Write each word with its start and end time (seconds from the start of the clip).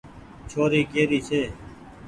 ڇوري 0.49 0.81
ڪي 0.91 1.03
ري 1.09 1.19
ڇي۔ 1.27 1.41